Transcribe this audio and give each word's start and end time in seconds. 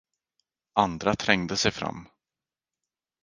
Andra 0.73 1.15
trängde 1.15 1.55
sig 1.57 1.71
fram. 1.71 2.09